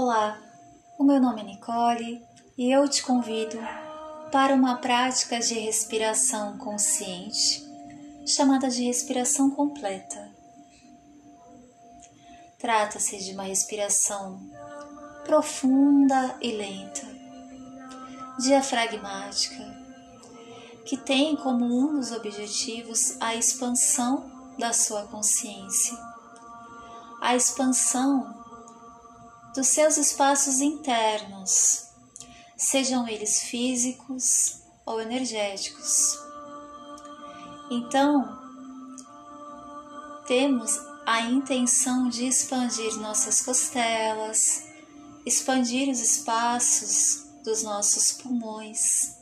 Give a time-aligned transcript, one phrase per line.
[0.00, 0.38] Olá,
[0.96, 2.24] o meu nome é Nicole
[2.56, 3.58] e eu te convido
[4.30, 7.68] para uma prática de respiração consciente
[8.24, 10.32] chamada de respiração completa.
[12.60, 14.40] Trata-se de uma respiração
[15.24, 17.04] profunda e lenta,
[18.38, 19.64] diafragmática,
[20.86, 25.98] que tem como um dos objetivos a expansão da sua consciência,
[27.20, 28.37] a expansão
[29.58, 31.88] dos seus espaços internos,
[32.56, 36.16] sejam eles físicos ou energéticos.
[37.68, 38.38] Então,
[40.28, 44.64] temos a intenção de expandir nossas costelas,
[45.26, 49.16] expandir os espaços dos nossos pulmões,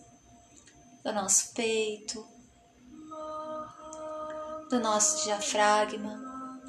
[1.03, 2.23] do nosso peito,
[4.69, 6.61] do nosso diafragma,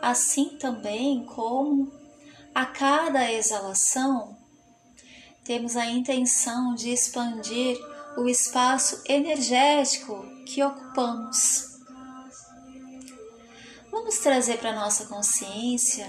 [0.00, 2.03] assim também como
[2.54, 4.36] a cada exalação
[5.44, 7.76] temos a intenção de expandir
[8.16, 11.80] o espaço energético que ocupamos.
[13.90, 16.06] Vamos trazer para nossa consciência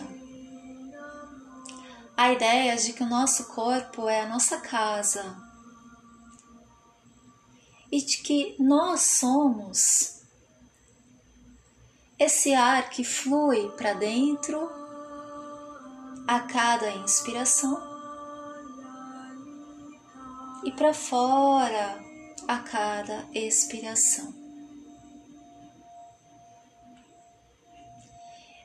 [2.16, 5.36] a ideia de que o nosso corpo é a nossa casa
[7.92, 10.22] e de que nós somos
[12.18, 14.85] esse ar que flui para dentro
[16.28, 17.82] a cada inspiração
[20.64, 22.04] e para fora
[22.48, 24.34] a cada expiração.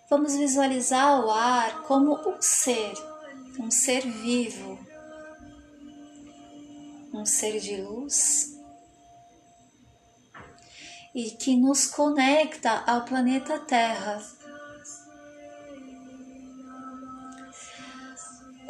[0.08, 2.94] Vamos visualizar o ar como um ser,
[3.58, 4.78] um ser vivo,
[7.12, 8.58] um ser de luz
[11.14, 14.39] e que nos conecta ao planeta Terra.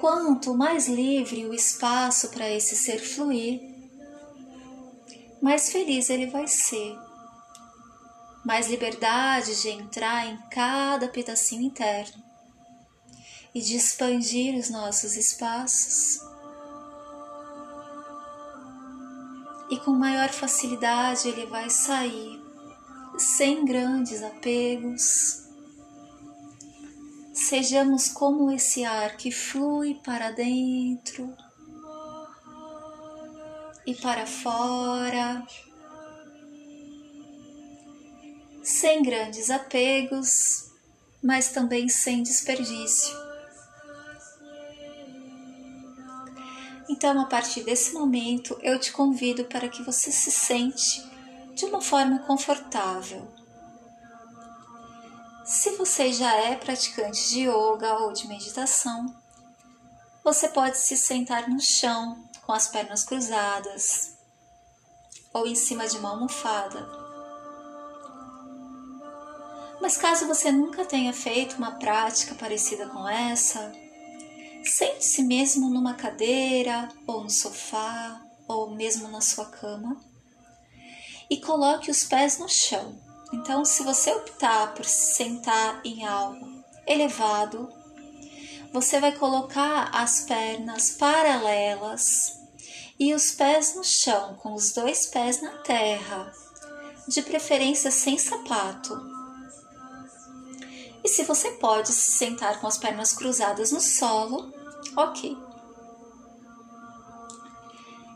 [0.00, 3.60] Quanto mais livre o espaço para esse ser fluir,
[5.42, 6.98] mais feliz ele vai ser.
[8.44, 12.22] Mais liberdade de entrar em cada pedacinho interno
[13.54, 16.30] e de expandir os nossos espaços.
[19.70, 22.42] e com maior facilidade ele vai sair
[23.16, 25.48] sem grandes apegos.
[27.40, 31.34] Sejamos como esse ar que flui para dentro
[33.86, 35.42] e para fora,
[38.62, 40.70] sem grandes apegos,
[41.22, 43.16] mas também sem desperdício.
[46.90, 51.02] Então, a partir desse momento, eu te convido para que você se sente
[51.54, 53.39] de uma forma confortável.
[55.50, 59.12] Se você já é praticante de yoga ou de meditação,
[60.22, 64.16] você pode se sentar no chão com as pernas cruzadas
[65.34, 66.88] ou em cima de uma almofada.
[69.81, 73.72] Mas caso você nunca tenha feito uma prática parecida com essa,
[74.62, 79.97] Sente-se mesmo numa cadeira, ou no sofá, ou mesmo na sua cama
[81.28, 83.09] e coloque os pés no chão.
[83.32, 87.68] Então, se você optar por sentar em algo elevado,
[88.72, 92.38] você vai colocar as pernas paralelas
[92.98, 96.32] e os pés no chão, com os dois pés na terra,
[97.08, 99.00] de preferência sem sapato.
[101.02, 104.52] E se você pode se sentar com as pernas cruzadas no solo,
[104.96, 105.36] ok.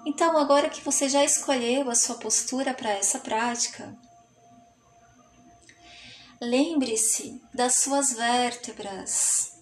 [0.06, 3.96] Então, agora que você já escolheu a sua postura para essa prática,
[6.40, 9.52] lembre-se das suas vértebras,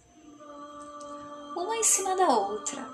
[1.57, 2.87] uma em cima da outra.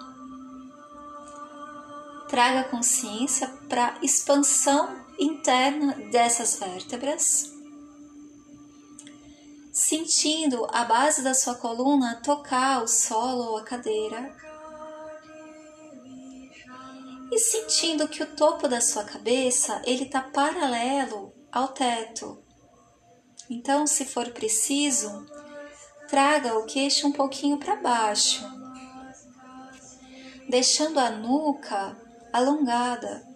[2.28, 7.58] Traga consciência para a expansão interna dessas vértebras
[9.78, 14.34] sentindo a base da sua coluna tocar o solo ou a cadeira.
[17.30, 22.42] E sentindo que o topo da sua cabeça ele está paralelo ao teto.
[23.50, 25.26] Então, se for preciso,
[26.08, 28.44] traga o queixo um pouquinho para baixo,
[30.48, 31.96] deixando a nuca
[32.32, 33.26] alongada.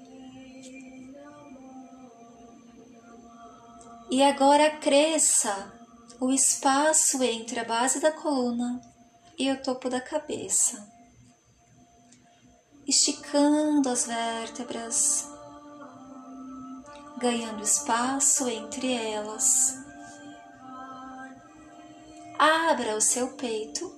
[4.10, 5.72] E agora cresça
[6.20, 8.80] o espaço entre a base da coluna
[9.38, 10.86] e o topo da cabeça,
[12.86, 15.26] esticando as vértebras,
[17.18, 19.91] ganhando espaço entre elas.
[22.44, 23.88] Abra o seu peito.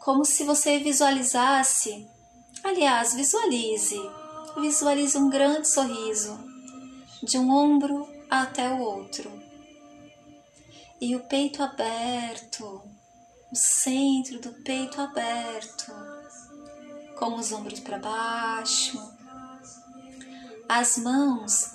[0.00, 2.10] Como se você visualizasse,
[2.64, 4.00] aliás, visualize,
[4.60, 6.36] visualize um grande sorriso
[7.22, 9.30] de um ombro até o outro.
[11.00, 12.82] E o peito aberto,
[13.52, 15.86] o centro do peito aberto,
[17.16, 18.98] com os ombros para baixo,
[20.68, 21.73] as mãos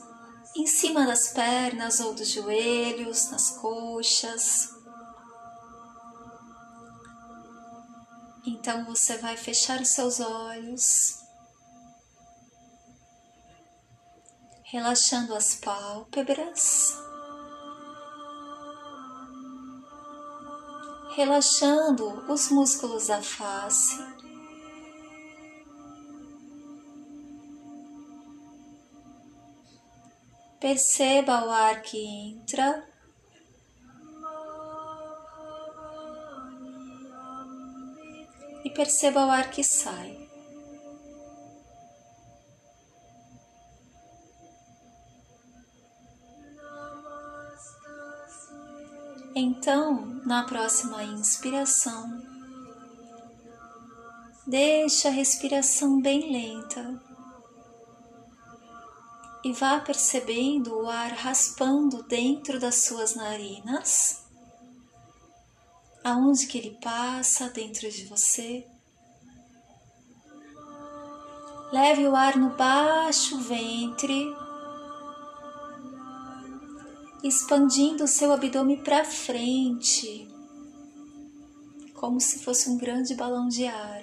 [0.60, 4.76] em cima das pernas ou dos joelhos, nas coxas.
[8.46, 11.16] Então você vai fechar os seus olhos,
[14.64, 16.94] relaxando as pálpebras,
[21.16, 24.19] relaxando os músculos da face.
[30.60, 32.86] Perceba o ar que entra
[38.66, 40.28] e perceba o ar que sai.
[49.34, 52.22] Então, na próxima inspiração,
[54.46, 57.09] deixe a respiração bem lenta
[59.44, 64.30] e vá percebendo o ar raspando dentro das suas narinas
[66.03, 68.65] aonde que ele passa dentro de você.
[71.71, 74.33] Leve o ar no baixo ventre,
[77.24, 80.27] expandindo o seu abdômen para frente,
[81.94, 84.01] como se fosse um grande balão de ar.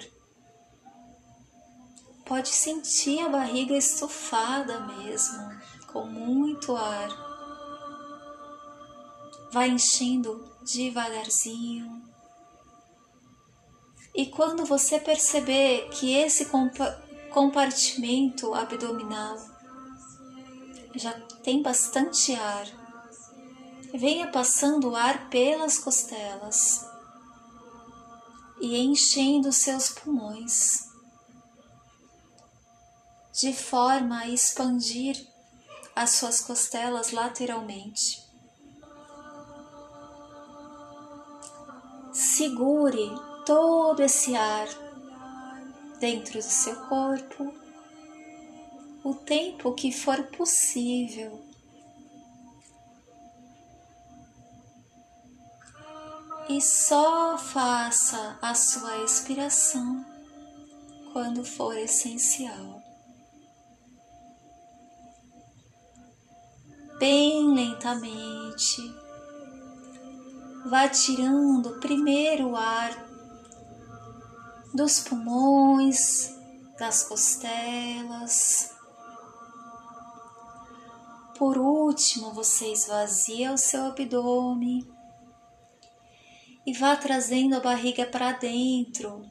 [2.27, 5.49] Pode sentir a barriga estufada mesmo,
[5.87, 7.27] com muito ar
[9.51, 12.01] vai enchendo devagarzinho.
[14.13, 19.37] E quando você perceber que esse compa compartimento abdominal
[20.95, 21.13] já
[21.43, 22.65] tem bastante ar,
[23.93, 26.83] venha passando o ar pelas costelas
[28.59, 30.86] e enchendo seus pulmões,
[33.39, 35.27] de forma a expandir
[35.95, 38.27] as suas costelas lateralmente.
[42.17, 43.11] segure
[43.45, 44.67] todo esse ar
[45.99, 47.53] dentro do seu corpo
[49.03, 51.43] o tempo que for possível.
[56.49, 60.05] E só faça a sua expiração
[61.13, 62.86] quando for essencial.
[66.99, 68.81] Bem lentamente
[70.69, 73.07] vá tirando primeiro o ar
[74.73, 76.35] dos pulmões,
[76.77, 78.75] das costelas.
[81.37, 84.85] Por último, você esvazia o seu abdômen
[86.65, 89.23] e vá trazendo a barriga para dentro,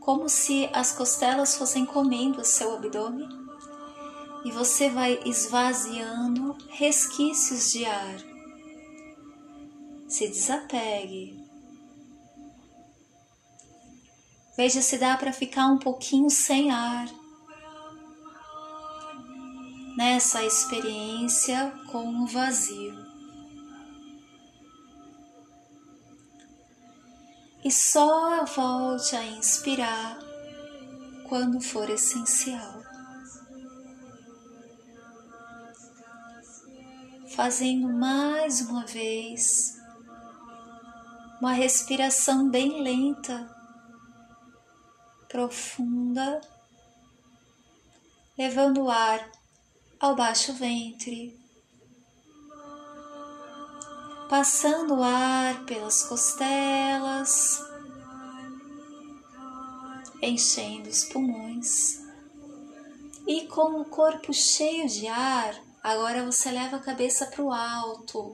[0.00, 3.39] como se as costelas fossem comendo o seu abdômen,
[4.44, 8.30] e você vai esvaziando resquícios de ar
[10.10, 11.38] se desapegue.
[14.56, 17.08] Veja se dá para ficar um pouquinho sem ar
[19.96, 23.08] nessa experiência com o vazio.
[27.64, 30.18] E só volte a inspirar
[31.28, 32.79] quando for essencial.
[37.42, 39.74] Fazendo mais uma vez
[41.40, 43.50] uma respiração bem lenta,
[45.26, 46.38] profunda,
[48.36, 49.26] levando o ar
[49.98, 51.34] ao baixo ventre,
[54.28, 57.58] passando o ar pelas costelas,
[60.20, 62.02] enchendo os pulmões.
[63.26, 68.32] E com o corpo cheio de ar, agora você leva a cabeça para o alto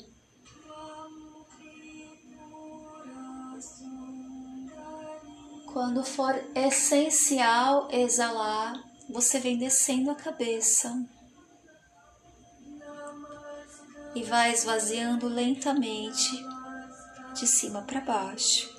[5.77, 11.05] Quando for essencial exalar, você vem descendo a cabeça
[14.15, 16.43] e vai esvaziando lentamente
[17.35, 18.75] de cima para baixo.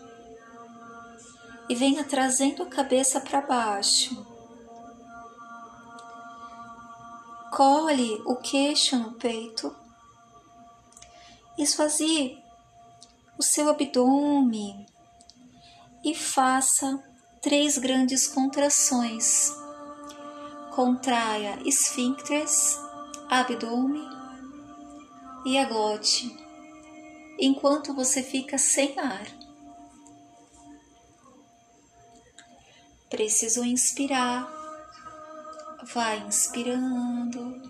[1.70, 4.26] E venha trazendo a cabeça para baixo.
[7.51, 9.75] Colhe o queixo no peito.
[11.58, 12.44] Esvazie
[13.38, 14.86] o seu abdômen
[16.04, 17.04] e faça
[17.42, 19.51] três grandes contrações.
[20.75, 22.77] Contraia esfíncteres,
[23.30, 24.08] abdômen
[25.46, 26.36] e a glote,
[27.39, 29.25] enquanto você fica sem ar.
[33.10, 34.57] Preciso inspirar.
[35.94, 37.62] Vai inspirando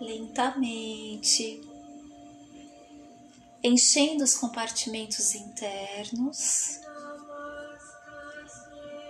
[0.00, 1.60] lentamente,
[3.62, 6.80] enchendo os compartimentos internos,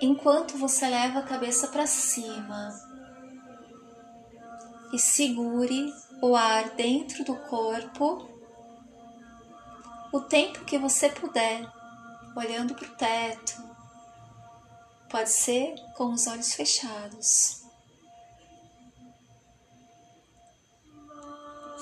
[0.01, 2.75] enquanto você leva a cabeça para cima
[4.93, 8.29] e segure o ar dentro do corpo
[10.13, 11.65] o tempo que você puder,
[12.37, 13.63] olhando para o teto.
[15.09, 17.60] Pode ser com os olhos fechados.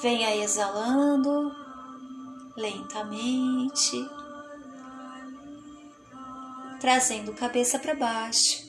[0.01, 1.53] Venha exalando
[2.57, 4.09] lentamente,
[6.81, 8.69] trazendo cabeça para baixo.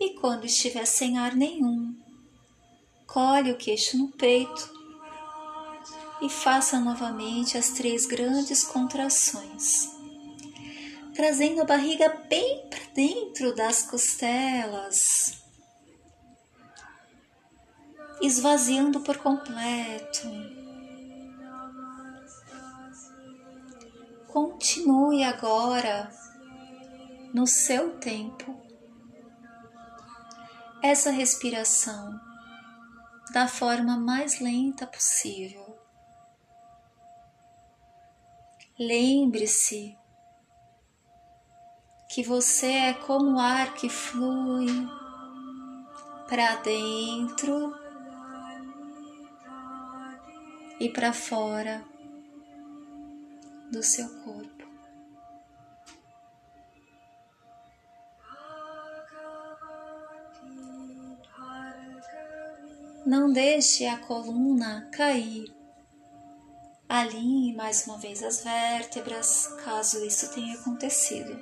[0.00, 1.94] E quando estiver sem ar nenhum,
[3.06, 4.70] colhe o queixo no peito
[6.20, 9.90] e faça novamente as três grandes contrações,
[11.14, 15.47] trazendo a barriga bem para dentro das costelas,
[18.20, 20.28] esvaziando por completo.
[24.26, 26.10] Continue agora
[27.32, 28.56] no seu tempo
[30.82, 32.18] essa respiração
[33.32, 35.78] da forma mais lenta possível.
[38.78, 39.98] Lembre-se
[42.08, 44.68] que você é como o ar que flui
[46.28, 47.77] para dentro
[50.80, 51.84] e para fora
[53.70, 54.58] do seu corpo.
[63.04, 65.52] Não deixe a coluna cair.
[66.88, 71.38] Alinhe mais uma vez as vértebras, caso isso tenha acontecido.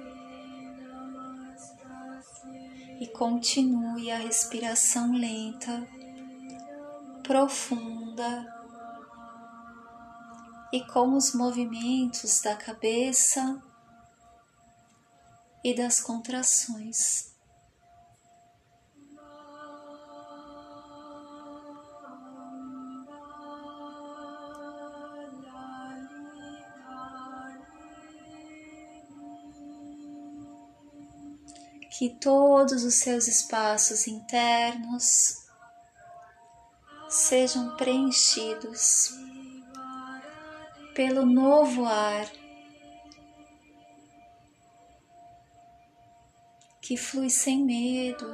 [3.00, 5.86] E continue a respiração lenta,
[7.22, 8.55] profunda
[10.72, 13.62] e com os movimentos da cabeça
[15.64, 17.34] e das contrações.
[31.98, 35.46] que todos os seus espaços internos
[37.08, 39.25] sejam preenchidos
[40.96, 42.26] pelo novo ar
[46.80, 48.26] que flui sem medo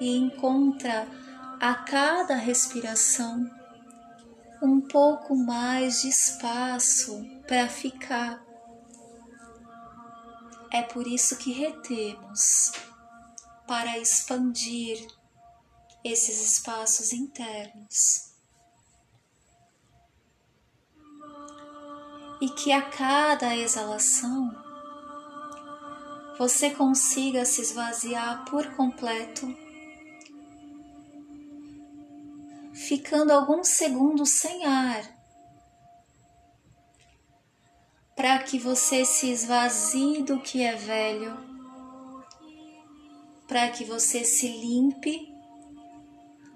[0.00, 1.06] e encontra
[1.60, 3.50] a cada respiração
[4.62, 8.42] um pouco mais de espaço para ficar
[10.72, 12.72] é por isso que retemos
[13.66, 15.06] para expandir
[16.02, 18.31] esses espaços internos.
[22.42, 24.50] E que a cada exalação
[26.36, 29.46] você consiga se esvaziar por completo,
[32.74, 35.04] ficando alguns segundos sem ar
[38.16, 41.38] para que você se esvazie do que é velho,
[43.46, 45.32] para que você se limpe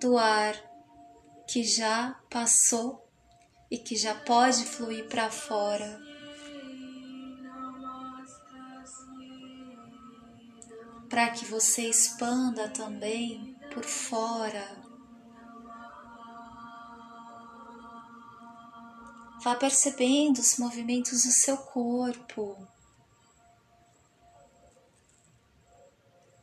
[0.01, 0.57] do ar
[1.47, 3.06] que já passou
[3.71, 6.01] e que já pode fluir para fora.
[11.09, 14.87] Para que você expanda também por fora
[19.47, 22.57] Vá percebendo os movimentos do seu corpo.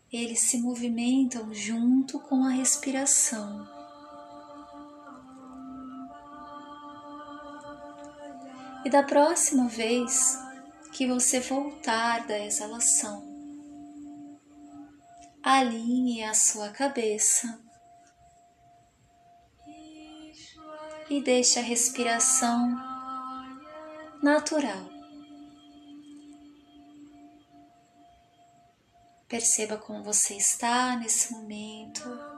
[0.10, 3.73] Eles se movimentam junto com a respiração.
[8.85, 10.37] E da próxima vez
[10.91, 13.23] que você voltar da exalação,
[15.41, 17.59] alinhe a sua cabeça
[21.09, 22.75] e deixe a respiração
[24.21, 24.89] natural.
[29.27, 32.32] Perceba como você está nesse momento.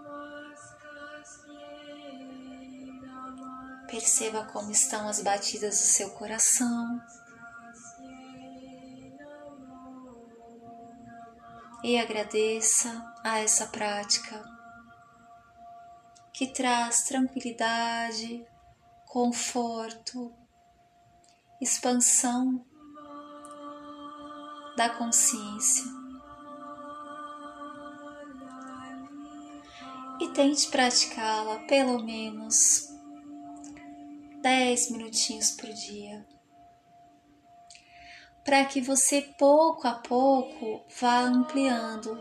[3.87, 7.01] Perceba como estão as batidas do seu coração.
[11.83, 14.43] E agradeça a essa prática
[16.33, 18.45] que traz tranquilidade,
[19.05, 20.33] conforto,
[21.61, 22.65] expansão
[24.75, 25.85] da consciência.
[30.19, 32.94] E tente praticá-la pelo menos
[34.45, 36.23] 10 minutinhos por dia
[38.43, 42.15] para que você pouco a pouco vá ampliando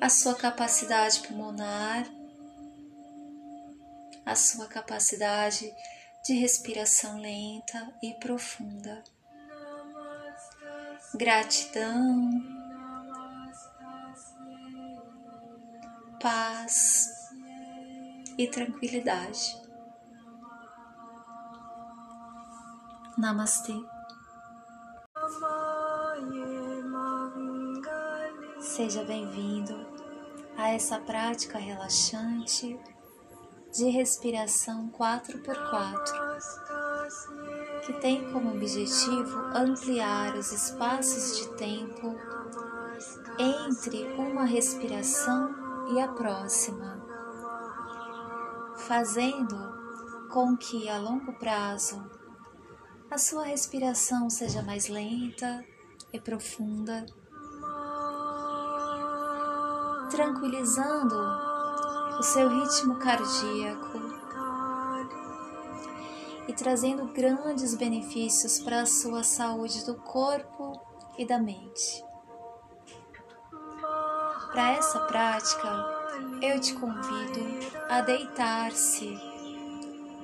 [0.00, 2.08] a sua capacidade pulmonar,
[4.24, 5.70] a sua capacidade
[6.24, 9.04] de respiração lenta e profunda.
[11.12, 12.30] Gratidão,
[16.18, 17.28] paz
[18.38, 19.67] e tranquilidade.
[23.18, 23.74] Namastê.
[28.60, 29.74] Seja bem-vindo
[30.56, 32.78] a essa prática relaxante
[33.72, 36.12] de respiração 4x4,
[37.84, 42.14] que tem como objetivo ampliar os espaços de tempo
[43.36, 45.52] entre uma respiração
[45.92, 47.04] e a próxima,
[48.76, 49.76] fazendo
[50.30, 52.17] com que a longo prazo
[53.10, 55.64] a sua respiração seja mais lenta
[56.12, 57.06] e profunda,
[60.10, 61.16] tranquilizando
[62.18, 63.98] o seu ritmo cardíaco
[66.48, 70.78] e trazendo grandes benefícios para a sua saúde do corpo
[71.16, 72.04] e da mente.
[74.52, 75.68] Para essa prática,
[76.42, 77.40] eu te convido
[77.88, 79.08] a deitar-se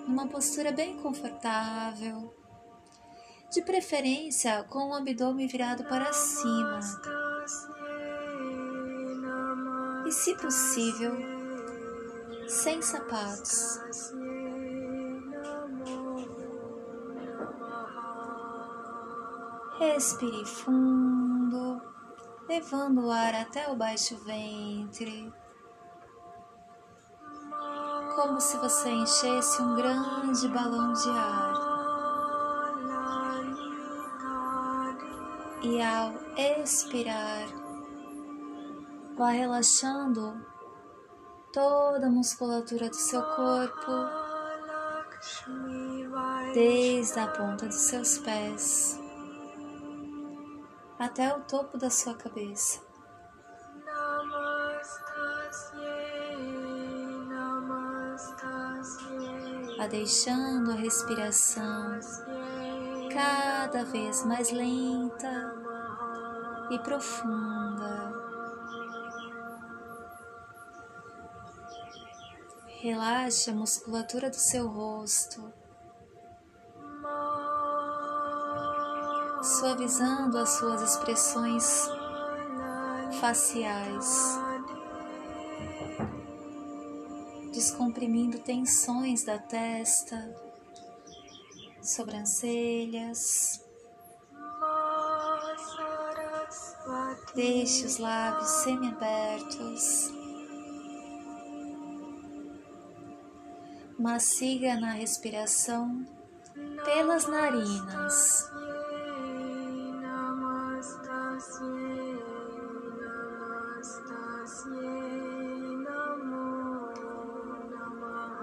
[0.07, 2.44] numa postura bem confortável
[3.55, 6.81] de preferência com o abdômen virado para cima.
[10.05, 11.17] E, se possível,
[12.49, 13.79] sem sapatos.
[19.79, 21.81] Respire fundo,
[22.49, 25.33] levando o ar até o baixo ventre,
[28.17, 31.64] como se você enchesse um grande balão de ar.
[35.65, 37.49] E ao expirar,
[39.17, 40.47] vá relaxando
[41.53, 43.91] toda a musculatura do seu corpo,
[46.53, 49.01] desde a ponta dos seus pés
[50.99, 52.83] até o topo da sua cabeça.
[59.81, 61.99] A deixando a respiração
[63.15, 65.55] cada vez mais lenta
[66.69, 68.13] e profunda.
[72.81, 75.53] Relaxe a musculatura do seu rosto,
[79.43, 81.89] suavizando as suas expressões
[83.21, 84.39] faciais,
[87.53, 90.44] descomprimindo tensões da testa
[91.85, 93.63] sobrancelhas.
[97.35, 100.13] Deixe os lábios semiabertos.
[103.99, 106.07] Mas siga na respiração
[106.85, 108.51] pelas narinas.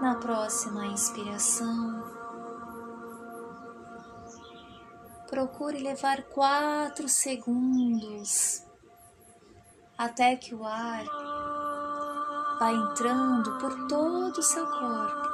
[0.01, 2.20] Na próxima inspiração,
[5.31, 8.67] procure levar quatro segundos
[9.97, 11.05] até que o ar
[12.59, 15.31] vá entrando por todo o seu corpo.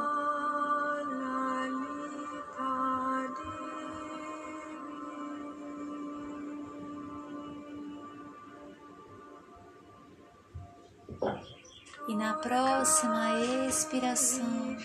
[12.08, 14.78] E na próxima expiração,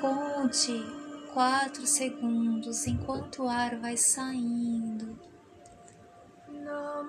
[0.00, 1.01] conte
[1.32, 5.18] quatro segundos enquanto o ar vai saindo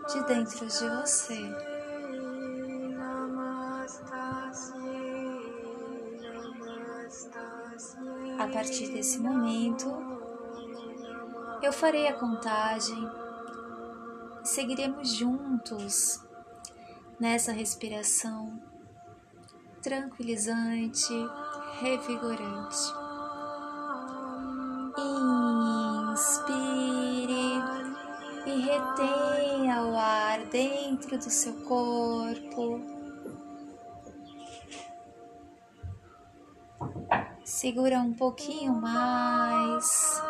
[0.08, 1.40] de dentro de você.
[8.40, 9.92] A partir desse momento,
[11.62, 13.10] eu farei a contagem
[14.44, 16.22] e seguiremos juntos
[17.20, 18.62] nessa respiração
[19.82, 21.14] tranquilizante,
[21.80, 23.03] revigorante.
[30.54, 32.80] Dentro do seu corpo.
[37.44, 40.22] Segura um pouquinho mais,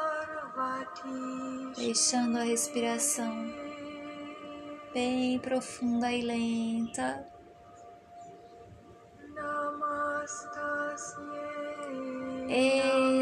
[1.76, 3.52] deixando a respiração
[4.94, 7.28] bem profunda e lenta.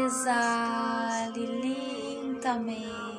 [0.06, 3.11] Exale lentamente.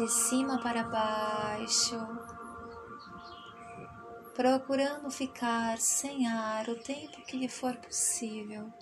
[0.00, 2.00] De cima para baixo,
[4.34, 8.72] procurando ficar sem ar o tempo que lhe for possível.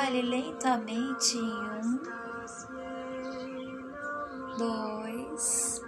[0.00, 2.00] Exale lentamente em um,
[4.56, 5.82] dois,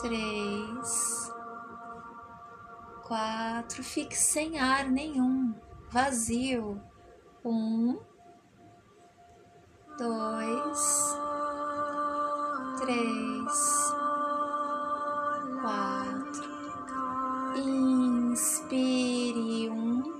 [0.00, 1.32] três
[3.02, 5.52] quatro, fique sem ar nenhum,
[5.90, 6.80] vazio.
[7.44, 7.98] Um,
[9.98, 11.16] dois,
[12.78, 13.92] três,
[15.60, 16.54] quatro.
[17.56, 20.13] Inspire um,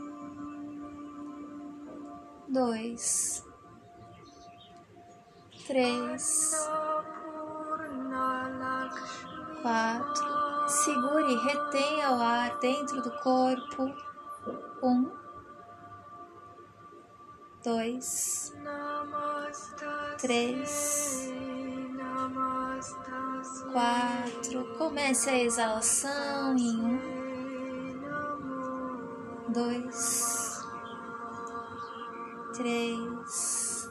[2.54, 3.44] dois,
[5.66, 6.54] três,
[9.60, 13.94] quatro Segure retenha o ar dentro do corpo.
[14.82, 15.10] Um,
[17.62, 18.54] dois,
[20.18, 21.30] três,
[23.72, 24.78] quatro.
[24.78, 26.98] Comece a exalação em um,
[29.52, 30.43] dois,
[32.54, 33.88] três,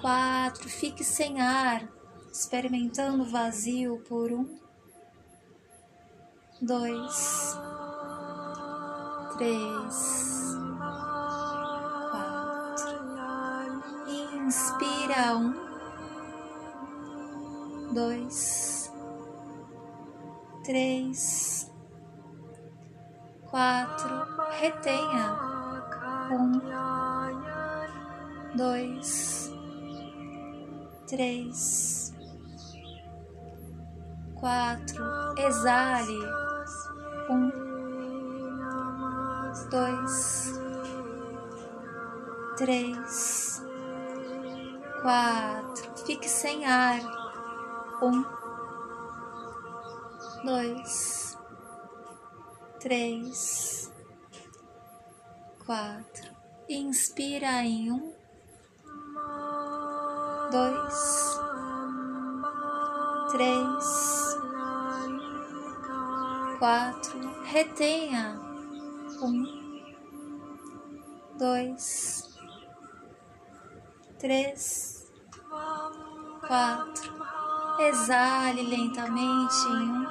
[0.00, 0.68] quatro.
[0.68, 1.88] Fique sem ar,
[2.30, 4.58] experimentando o vazio por um
[6.60, 7.58] dois,
[9.36, 10.54] três,
[12.10, 12.96] quatro.
[14.46, 15.54] Inspira um,
[17.92, 18.92] dois,
[20.64, 21.70] três,
[23.50, 24.26] quatro.
[24.58, 25.56] Retenha
[26.30, 26.95] um,
[28.56, 29.52] dois,
[31.06, 32.14] três,
[34.34, 35.04] quatro.
[35.38, 36.46] Exale.
[37.28, 37.50] Um,
[39.70, 40.52] dois,
[42.56, 43.62] três,
[45.02, 46.06] quatro.
[46.06, 47.00] Fique sem ar.
[48.02, 48.24] Um,
[50.44, 51.36] dois,
[52.80, 53.92] três,
[55.64, 56.36] quatro.
[56.68, 58.15] Inspira em um,
[60.50, 61.40] dois,
[63.32, 64.16] três.
[66.58, 68.40] Quatro, retenha.
[69.20, 69.44] Um,
[71.38, 72.38] dois,
[74.18, 75.06] três,
[76.46, 77.16] quatro.
[77.78, 80.06] Exale lentamente em um,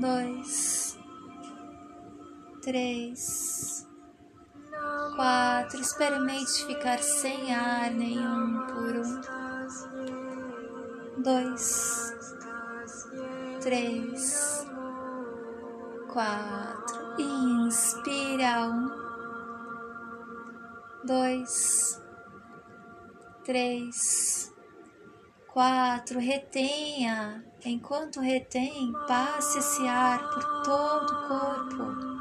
[0.00, 0.96] dois,
[2.62, 3.86] três,
[5.16, 5.80] quatro.
[5.80, 9.20] Experimente ficar sem ar nenhum por um,
[11.22, 12.06] dois
[13.66, 14.64] três,
[16.12, 17.20] quatro.
[17.20, 18.88] Inspira um,
[21.04, 22.00] dois,
[23.44, 24.52] três,
[25.48, 26.20] quatro.
[26.20, 27.44] Retenha.
[27.64, 32.15] Enquanto retém, passe esse ar por todo o corpo,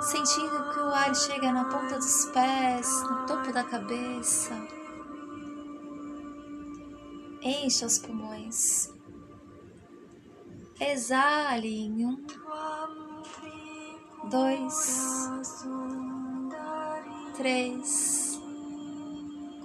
[0.00, 4.54] sentindo que o ar chega na ponta dos pés, no topo da cabeça.
[7.42, 8.90] Encha os pulmões.
[10.80, 12.26] Exale em um,
[14.30, 15.28] dois,
[17.36, 18.40] três,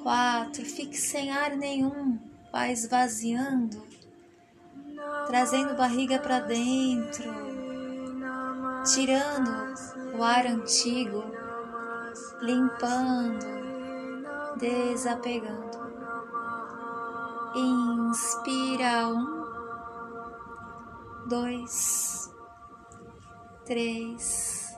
[0.03, 0.65] quatro.
[0.65, 2.19] Fique sem ar nenhum,
[2.51, 3.81] vai esvaziando,
[5.27, 7.23] trazendo barriga para dentro,
[8.93, 11.23] tirando o ar antigo,
[12.41, 13.45] limpando,
[14.57, 15.85] desapegando.
[17.55, 19.45] Inspira um
[21.27, 22.31] dois,
[23.65, 24.77] três,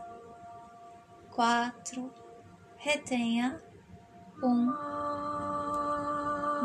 [1.31, 2.11] quatro,
[2.77, 3.61] retenha,
[4.41, 4.73] um,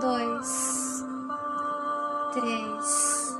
[0.01, 1.05] dois,
[2.33, 3.37] três,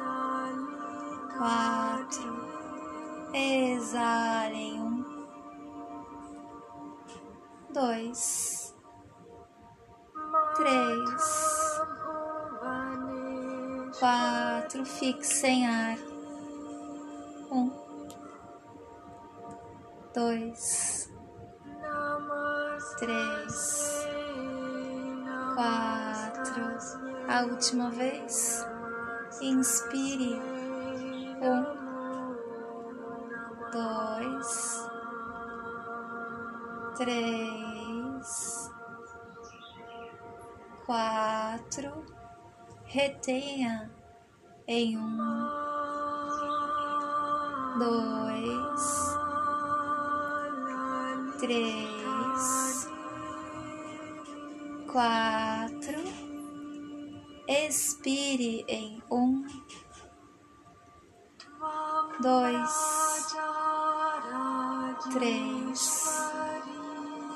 [1.39, 2.43] quatro,
[3.33, 4.82] exalem,
[7.73, 8.75] dois,
[10.57, 11.81] três,
[13.99, 15.99] quatro, fixem ar,
[17.51, 17.71] um
[20.15, 21.11] dois,
[22.99, 24.07] três,
[25.55, 26.23] quatro.
[27.29, 28.67] A última vez.
[29.41, 30.41] Inspire.
[31.41, 31.83] Um,
[33.73, 34.89] dois,
[36.97, 37.62] três,
[40.85, 42.05] quatro.
[42.85, 43.91] Retenha
[44.67, 45.49] em um,
[47.79, 49.13] dois
[51.43, 52.89] três,
[54.93, 56.05] quatro,
[57.49, 59.45] expire em um,
[62.21, 63.35] dois,
[65.13, 66.07] três,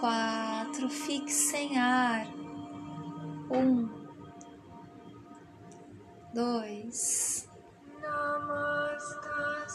[0.01, 0.56] quatro,
[0.89, 2.27] fixe em ar,
[3.51, 3.89] um,
[6.35, 7.49] dois,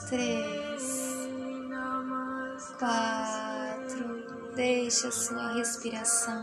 [0.10, 1.28] três,
[2.78, 6.42] quatro Deixe a sua respiração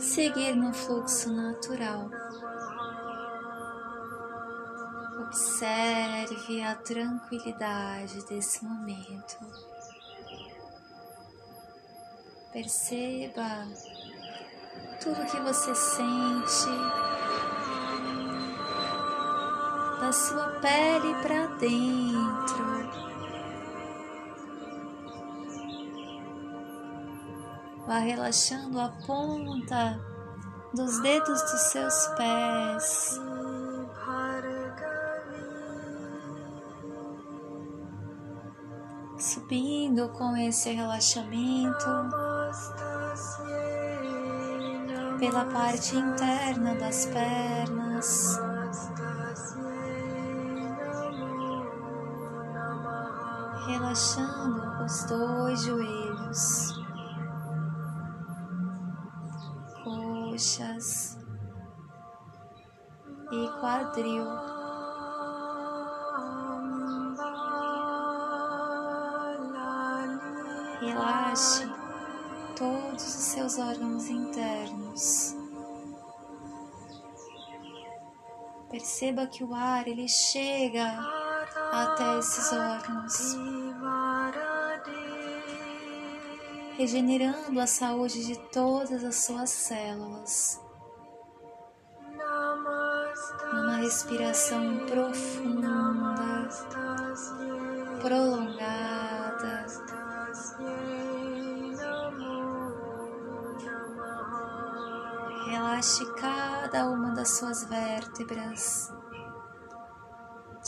[0.00, 2.08] seguir no fluxo natural.
[5.20, 9.36] Observe a tranquilidade desse momento.
[12.52, 13.66] Perceba
[15.02, 16.70] tudo que você sente
[20.00, 22.68] da sua pele para dentro.
[27.86, 30.00] Vá relaxando a ponta
[30.74, 33.20] dos dedos dos seus pés.
[39.18, 42.27] Subindo com esse relaxamento
[45.18, 48.38] pela parte interna das pernas.
[53.66, 56.78] Relaxando os dois joelhos.
[59.84, 61.18] coxas
[63.32, 64.24] e quadril.
[70.80, 71.67] Relaxe
[73.48, 75.34] seus órgãos internos.
[78.70, 80.98] Perceba que o ar ele chega
[81.72, 83.36] até esses órgãos
[86.76, 90.60] regenerando a saúde de todas as suas células.
[93.50, 95.68] Uma respiração profunda,
[98.02, 99.66] prolongada.
[105.78, 108.92] Relaxe cada uma das suas vértebras,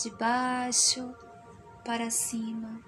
[0.00, 1.12] de baixo
[1.84, 2.80] para cima.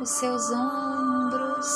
[0.00, 1.66] os seus ombros.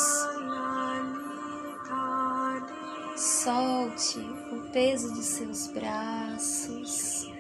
[3.15, 7.31] Solte o peso dos seus braços,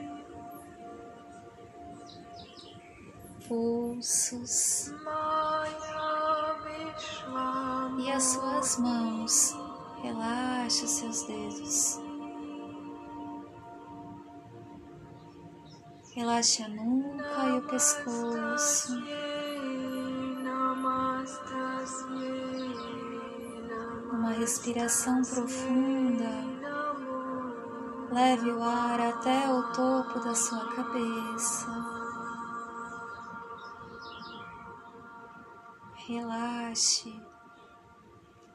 [3.48, 4.92] pulsos
[8.18, 9.56] as suas mãos.
[10.02, 12.00] Relaxe os seus dedos.
[16.16, 18.92] Relaxe a nuca e o pescoço.
[24.12, 26.30] Uma respiração profunda.
[28.10, 31.68] Leve o ar até o topo da sua cabeça.
[35.94, 37.27] Relaxe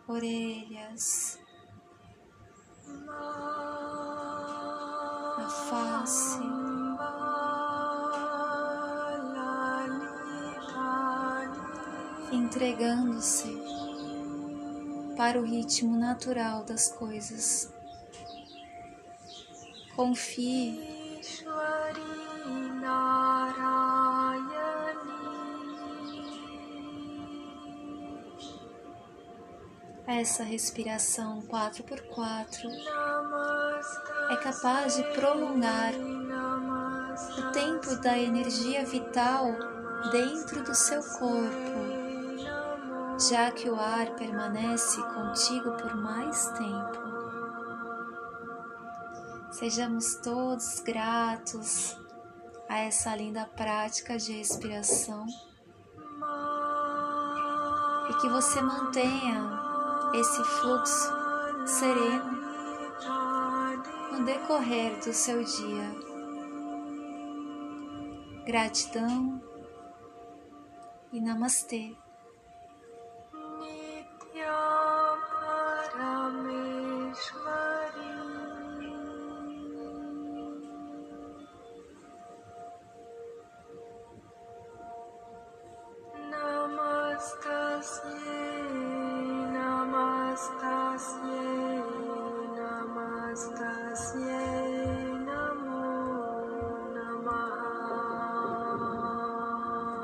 [0.08, 1.40] orelhas,
[5.38, 6.54] a face.
[12.32, 13.52] entregando-se
[15.16, 17.74] para o ritmo natural das coisas.
[19.96, 20.93] Confie.
[30.24, 32.72] Essa respiração 4x4
[34.30, 35.92] é capaz de prolongar
[37.38, 39.48] o tempo da energia vital
[40.14, 42.48] dentro do seu corpo,
[43.30, 47.04] já que o ar permanece contigo por mais tempo.
[49.52, 51.98] Sejamos todos gratos
[52.70, 55.26] a essa linda prática de respiração
[58.10, 59.63] e que você mantenha
[60.14, 61.12] esse fluxo
[61.66, 62.44] sereno
[64.12, 65.96] no decorrer do seu dia.
[68.46, 69.42] Gratidão
[71.12, 71.96] e namastê.